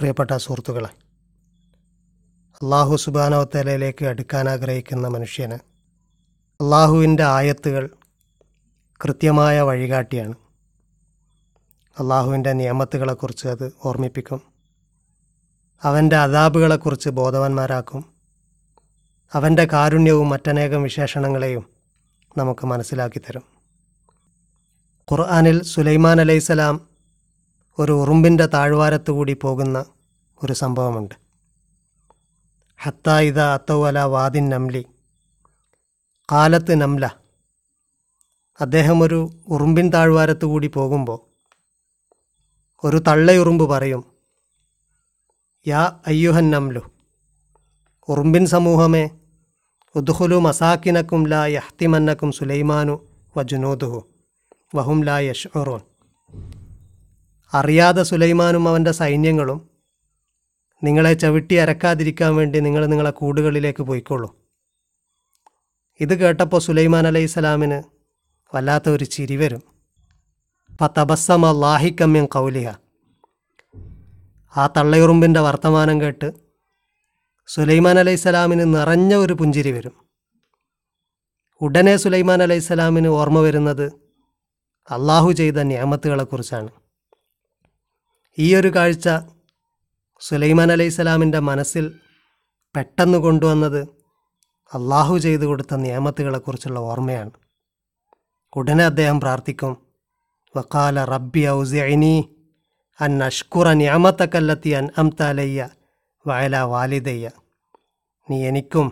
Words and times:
പ്രിയപ്പെട്ട 0.00 0.36
സുഹൃത്തുക്കളെ 0.36 0.88
അള്ളാഹു 2.54 2.96
സുബാനോത്തലയിലേക്ക് 2.96 4.04
അടുക്കാൻ 4.04 4.48
ആഗ്രഹിക്കുന്ന 4.48 5.08
മനുഷ്യന് 5.08 5.54
അള്ളാഹുവിന്റെ 6.60 7.24
ആയത്തുകൾ 7.24 7.90
കൃത്യമായ 9.04 9.60
വഴികാട്ടിയാണ്. 9.60 10.34
അള്ളാഹുവിന്റെ 11.98 12.52
നിയമത്തുകളെക്കുറിച്ച് 12.52 13.48
അത് 13.48 13.72
ഓർമ്മിപ്പിക്കും. 13.84 14.42
അവന്റെ 15.82 16.16
അതാബുകളെക്കുറിച്ച് 16.16 17.08
ബോധവാന്മാരാക്കും. 17.08 18.04
അവന്റെ 19.32 19.64
കാരുണ്യവും 19.64 20.28
മറ്റനേകം 20.28 20.82
വിശേഷണങ്ങളെയും 20.82 21.66
നമുക്ക് 22.36 22.66
മനസ്സിലാക്കി 22.66 23.18
തരും. 23.18 23.42
ഖുർആാനിൽ 25.12 25.62
സുലൈമാൻ 25.62 26.20
അലൈഹിസ്സലാം 26.20 26.89
ഒരു 27.80 27.92
ഉറുമ്പിന്റെ 27.92 28.46
താഴ്വാരത്തുകൂടി 28.46 29.32
പോകുന്ന 29.32 29.84
ഒരു 30.42 30.52
സംഭവമുണ്ട്. 30.52 31.14
ഹത്ത 32.82 33.10
ഇത 33.10 33.40
അത്തവല 33.40 33.98
വാദിൻ 34.00 34.48
നംലി. 34.48 34.84
കാലത്ത് 36.32 36.80
നംല. 36.80 37.20
അദ്ദേഹം 38.60 39.02
ഒരു 39.02 39.18
ഉറുമ്പിൻ 39.48 39.90
താഴ്വാരത്തുകൂടി 39.90 40.66
പോകുമ്പോൾ 40.66 41.18
ഒരു 42.84 42.96
തള്ളയുറുമ്പ് 42.96 43.64
പറയും 43.64 44.04
യാ 45.66 46.00
അയ്യുഹൻ 46.06 46.50
നംലു 46.50 46.80
ഉറുമ്പിൻ 48.08 48.46
സമൂഹമേ 48.46 49.10
ഉദ്ഹുലു 49.96 50.36
മസാക്കിനക്കും 50.36 51.26
ലാ 51.26 51.46
യഹ്തിമന്നക്കും 51.46 52.32
സുലൈമാനു 52.32 52.94
വജുനൂദുഹു 53.36 54.00
വഹും 54.74 55.04
ലാ 55.04 55.18
യഷ്ഉറൂൻ 55.18 55.80
അറിയാതെ 57.52 58.02
സുലൈമാനും 58.02 58.68
അവന്റെ 58.68 58.92
സൈന്യങ്ങളും 58.92 59.70
നിങ്ങളെ 60.84 61.12
ചവിട്ടി 61.12 61.54
അരക്കാതിരിക്കാൻ 61.54 62.36
വേണ്ടി 62.36 62.60
നിങ്ങൾ 62.60 62.86
നിങ്ങളെ 62.86 63.10
കൂടുകളിലേക്ക് 63.10 63.82
പോയിക്കൊള്ളൂ 63.82 64.28
ഇത് 66.00 66.14
കേട്ടപ്പോൾ 66.20 66.60
സുലൈമാൻ 66.60 67.06
അലൈഹി 67.06 67.26
സ്വലാമിന് 67.26 67.78
വല്ലാത്ത 68.54 68.88
ഒരു 68.88 69.04
ചിരി 69.04 69.36
വരും. 69.36 69.62
പത്തബസ്സമ 70.80 71.52
ലാഹിക്കമ്യം 71.52 72.26
കൗലിഹ 72.26 72.68
ആ 74.56 74.66
തള്ളയുറുമ്പിന്റെ 74.76 75.40
വർത്തമാനം 75.40 76.00
കേട്ട് 76.00 76.28
സുലൈമാൻ 77.46 77.98
അലൈഹി 77.98 78.16
സ്വലാമിന് 78.16 78.74
നിറഞ്ഞ 78.74 79.14
ഒരു 79.14 79.32
പുഞ്ചിരി 79.32 79.72
വരും. 79.72 79.94
ഉടനെ 81.60 81.96
സുലൈമാൻ 81.96 82.42
അലൈഹി 82.42 82.60
സ്വലാമിന് 82.60 83.08
ഓർമ്മ 83.08 83.40
വരുന്നത് 83.40 83.86
അള്ളാഹു 84.90 85.32
ചെയ്ത 85.32 85.58
നിയമത്തുകളെക്കുറിച്ചാണ്. 85.72 86.70
ഈ 88.44 88.46
ഒരു 88.58 88.70
കാഴ്ച 88.76 89.08
സുലൈമാൻ 90.26 90.70
അലൈഹി 90.74 90.92
സ്വലാമിന്റെ 90.96 91.40
മനസ്സിൽ 91.50 91.84
പെട്ടെന്ന് 92.74 93.18
കൊണ്ടുവന്നത് 93.24 93.80
അള്ളാഹു 94.72 95.14
ചെയ്തു 95.24 95.44
കൊടുത്ത 95.50 95.72
നിയമത്തുകളെക്കുറിച്ചുള്ള 95.84 96.78
ഓർമ്മയാണ്. 96.90 97.32
ഉടനെ 98.52 98.84
അദ്ദേഹം 98.90 99.18
പ്രാർത്ഥിക്കും 99.24 99.72
വക്കാല 100.54 101.04
റബ്ബി 101.12 101.42
ഔസിഅനി 101.58 102.14
അൻ 102.98 103.12
അഷ്കുറ 103.28 103.68
നിയമത്തക്കല്ലത്തി 103.82 104.70
അൻ 104.78 104.86
അംതാലയ്യ 105.02 105.68
വയല 106.24 106.56
വാലിദയ്യ. 106.72 107.26
നീ 108.28 108.38
എനിക്കും 108.48 108.88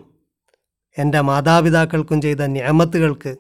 എന്റെ 0.97 1.21
മാതാപിതാക്കൾക്കും 1.31 2.19
ചെയ്ത 2.27 2.43
നിയമത്തുകൾക്ക് 2.57 3.33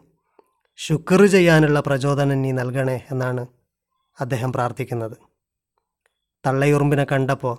ശുക്ർ 0.79 1.21
ചെയ്യാനുള്ള 1.35 1.79
പ്രചോദനം 1.87 2.43
നീ 2.43 2.51
നൽകണേ 2.61 2.99
എന്നാണ് 3.13 3.45
അദ്ദേഹം 4.19 4.51
പ്രാർത്ഥിക്കുന്നത്. 4.57 5.17
തള്ളയുറുമ്പിനെ 6.47 7.05
കണ്ടപ്പോൾ 7.05 7.57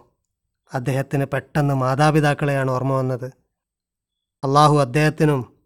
അദ്ദേഹത്തിന് 0.73 1.25
പെട്ടെന്ന് 1.25 1.73
മാതാപിതാക്കളെയാണ് 1.73 2.71
ഓർമ്മ 2.71 2.93
വന്നത്. 2.93 3.25
അള്ളാഹു 4.43 4.77
അദ്ദേഹത്തിനും 4.77 5.57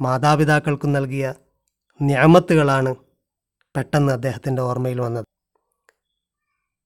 മാതാപിതാക്കൾക്കും 0.00 0.92
നൽകിയ 0.92 1.34
ഞാമത്തുകളാണ് 2.02 2.94
പെട്ടെന്ന് 3.76 4.12
അദ്ദേഹത്തിന്റെ 4.12 4.62
ഓർമ്മയിൽ 4.62 5.00
വന്നത്. 5.00 5.24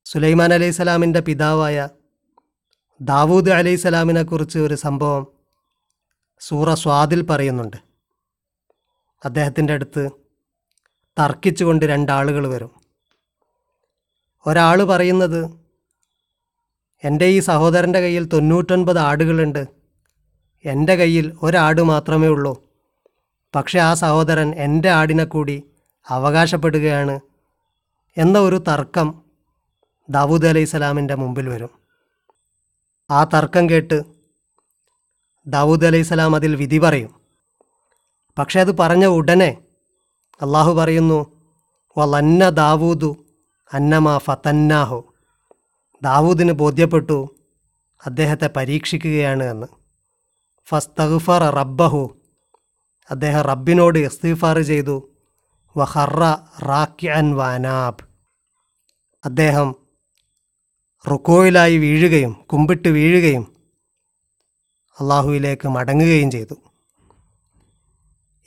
സുലൈമാൻ 0.04 0.54
അലൈഹി 0.54 0.70
സ്വലാമിന്റെ 0.70 1.20
പിതാവായ 1.20 1.88
ദാവൂദ് 3.00 3.50
അലൈഹി 3.50 3.76
സ്വലാമിനെക്കുറിച്ച് 3.76 4.58
ഒരു 4.58 4.74
സംഭവം 4.74 5.26
സൂറ 6.40 6.74
സ്വാദിൽ 6.74 7.22
പറയുന്നുണ്ട്. 7.22 7.76
അദ്ദേഹത്തിന്റെ 9.24 9.72
അടുത്ത് 9.72 10.10
തർക്കിച്ചുകൊണ്ട് 11.20 11.84
രണ്ടാളുകൾ 11.84 12.48
വരും. 12.48 12.80
ഒരാൾ 14.46 14.84
പറയുന്നത് 14.84 15.69
എന്റെ 17.04 17.24
ഈ 17.24 17.40
സഹോദരന്റെ 17.40 18.00
കയ്യിൽ 18.00 18.24
തൊണ്ണൂറ്റൊൻപത് 18.24 18.98
ആടുകളുണ്ട്. 18.98 19.66
എന്റെ 20.64 20.96
കയ്യിൽ 20.96 21.38
ഒരാട് 21.42 21.82
മാത്രമേ 21.82 22.28
ഉള്ളൂ. 22.28 22.64
പക്ഷേ 23.54 23.78
ആ 23.78 23.94
സഹോദരൻ 23.94 24.54
എന്റെ 24.54 24.90
ആടിനെ 24.90 25.24
കൂടി 25.24 25.62
അവകാശപ്പെടുകയാണ് 26.08 27.20
എന്ന 28.16 28.38
ഒരു 28.38 28.56
തർക്കം 28.56 29.22
ദാവൂദ് 30.10 30.46
അലൈഹി 30.46 30.64
സ്വലാമിന്റെ 30.64 31.14
മുമ്പിൽ 31.14 31.48
വരും. 31.48 31.70
ആ 33.10 33.24
തർക്കം 33.24 33.70
കേട്ട് 33.70 34.02
ദാവൂദ് 35.46 35.86
അലൈഹി 35.86 36.02
സ്വലാം 36.02 36.36
അതിൽ 36.36 36.56
വിധി 36.56 36.78
പറയും. 36.78 37.14
പക്ഷേ 38.38 38.60
അത് 38.60 38.78
പറഞ്ഞ 38.78 39.06
ഉടനെ 39.06 39.58
അള്ളാഹു 40.42 40.72
പറയുന്നു 40.72 41.26
വലന്ന 41.98 42.48
ദാവൂദു 42.48 43.16
അന്നമാ 43.72 44.18
ഫതന്നാഹു. 44.18 45.09
ദാവൂദിന് 46.02 46.52
ബോധ്യപ്പെട്ടു 46.52 47.36
അദ്ദേഹത്തെ 48.06 48.50
പരീക്ഷിക്കുകയാണ് 48.56 49.44
എന്ന്. 49.44 49.66
ഫസ്തഗ്ഫർ 50.64 51.42
റബ്ബഹു. 51.42 52.16
അദ്ദേഹം 53.10 53.40
റബ്ബിനോട് 53.40 53.98
ഇസ്തിഫാർ 53.98 54.60
ചെയ്തു. 54.60 55.10
വഹറ 55.76 56.22
റാക്യൻ 56.62 57.34
വാനാബ്. 57.34 58.04
അദ്ദേഹം 59.24 59.74
റുക്കോയിലായി 61.10 61.78
വീഴുകയും 61.78 62.32
കുമ്പിട്ട് 62.32 62.88
വീഴുകയും 62.88 63.56
അള്ളാഹുവിലേക്ക് 65.00 65.68
മടങ്ങുകയും 65.68 66.30
ചെയ്തു. 66.30 66.54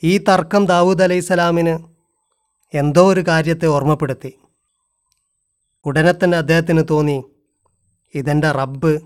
ഈ 0.02 0.18
തർക്കം 0.18 0.66
ദാവൂദ് 0.66 1.02
അലൈഹി 1.02 1.20
സ്വലാമിന് 1.20 1.78
എന്തോ 2.74 3.12
ഒരു 3.12 3.20
കാര്യത്തെ 3.20 3.66
ഓർമ്മപ്പെടുത്തി. 3.66 4.38
ഉടനെ 5.84 6.12
തന്നെ 6.12 6.38
അദ്ദേഹത്തിന് 6.38 6.82
തോന്നി 6.90 7.24
ഇതെന്റെ 8.14 8.50
റബ്ബ്. 8.50 9.00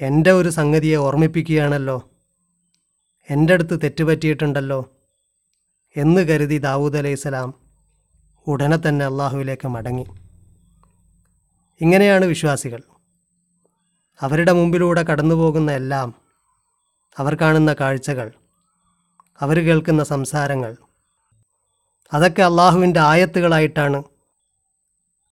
എന്റെ 0.00 0.32
ഒരു 0.32 0.48
സംഗതിയെ 0.48 0.96
ഓർമ്മിപ്പിക്കുകയാണല്ലോ. 0.96 2.10
എന്റെ 3.30 3.52
അടുത്ത് 3.52 3.80
തെറ്റുപറ്റിയിട്ടുണ്ടല്ലോ 3.82 4.90
എന്ന് 5.96 6.20
കരുതി 6.20 6.58
ദാവൂദ് 6.58 6.96
അലൈഹിസ്സലാം 6.96 7.54
ഉടനെ 8.46 8.76
തന്നെ 8.76 9.06
അള്ളാഹുവിലേക്ക് 9.06 9.68
മടങ്ങി. 9.68 10.06
ഇങ്ങനെയാണ് 11.80 12.24
വിശ്വാസികൾ. 12.24 12.82
അവരുടെ 14.20 14.52
മുമ്പിലൂടെ 14.52 15.02
കടന്നു 15.02 15.34
പോകുന്ന 15.34 15.72
എല്ലാം 15.72 16.14
അവർ 17.18 17.34
കാണുന്ന 17.34 17.72
കാഴ്ചകൾ 17.72 18.32
അവർ 19.40 19.58
കേൾക്കുന്ന 19.58 20.04
സംസാരങ്ങൾ 20.04 20.76
അതൊക്കെ 22.12 22.42
അള്ളാഹുവിന്റെ 22.42 23.00
ആയത്തുകളായിട്ടാണ് 23.00 24.02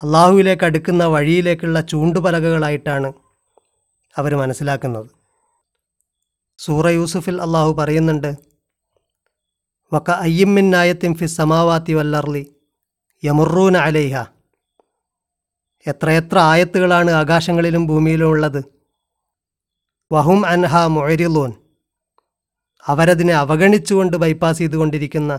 അള്ളാഹുവിലേക്ക് 0.02 0.64
അടുക്കുന്ന 0.64 1.04
വഴിയിലേക്കുള്ള 1.04 1.80
ചൂണ്ടുപലകകളായിട്ടാണ് 1.80 3.12
അവർ 4.16 4.34
മനസ്സിലാക്കുന്നത്. 4.34 5.10
സൂറ 6.58 6.88
യൂസുഫിൽ 6.88 7.42
അള്ളാഹു 7.42 7.72
പറയുന്നുണ്ട് 7.72 8.34
വക്ക 9.92 10.10
അയ്യമ്മിൻ 10.10 10.70
നായത്തിൻ 10.70 11.14
ഫി 11.14 11.26
സമാവാത്തി 11.26 11.92
വല്ലർലി 11.92 12.56
യമുറൂന 13.24 13.76
അലൈഹ. 13.76 14.24
എത്രയെത്ര 15.86 16.38
ആയത്തുകളാണ് 16.38 17.10
ആകാശങ്ങളിലും 17.10 17.86
ഭൂമിയിലും 17.86 18.26
ഉള്ളത്. 18.26 18.64
വഹും 20.12 20.46
അൻഹ 20.46 20.76
മൊയരിലൂൻ 20.76 21.52
അവരതിനെ 22.87 23.34
അവഗണിച്ചുകൊണ്ട് 23.34 24.16
ബൈപ്പാസ് 24.16 24.58
ചെയ്തുകൊണ്ടിരിക്കുന്ന 24.58 25.38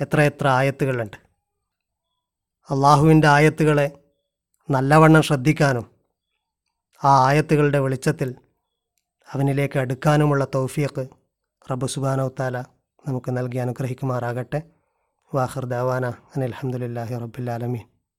എത്രയെത്ര 0.00 0.48
ആയത്തുകളുണ്ട്. 0.48 1.25
അള്ളാഹുവിന്റെ 2.70 3.28
ആയത്തുകളെ 3.28 3.88
നല്ലവണ്ണം 4.68 5.22
ശ്രദ്ധിക്കാനും 5.22 5.84
ആ 7.00 7.10
ആയത്തുകളുടെ 7.26 7.80
വെളിച്ചത്തിൽ 7.84 8.30
അവനിലേക്ക് 9.28 9.78
അടുക്കാനുമുള്ള 9.78 10.44
തൗഫിയക്ക് 10.56 11.04
റബ്ബു 11.70 11.86
സുബാനോ 11.86 12.26
താല 12.38 12.56
നമുക്ക് 13.06 13.30
നൽകി 13.36 13.58
അനുഗ്രഹിക്കുമാറാകട്ടെ. 13.64 14.60
വാഹിർ 15.32 15.64
ദാവാന 15.74 16.06
അനിൽ 16.34 16.54
അഹമ്മദില്ലാഹി 16.56 17.14
റബ്ബുലാലമീൻ 17.24 17.84